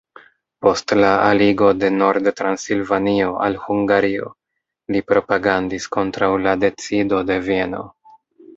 Post 0.65 0.93
la 1.01 1.09
aligo 1.25 1.67
de 1.81 1.91
Nord-Transilvanio 1.97 3.29
al 3.49 3.59
Hungario, 3.67 4.31
li 4.95 5.05
propagandis 5.13 5.89
kontraŭ 5.99 6.33
la 6.49 6.59
decido 6.67 7.25
de 7.33 7.41
Vieno. 7.49 7.87